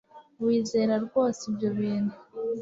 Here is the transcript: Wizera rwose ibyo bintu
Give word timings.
Wizera 0.45 0.95
rwose 1.05 1.41
ibyo 1.49 1.69
bintu 1.79 2.15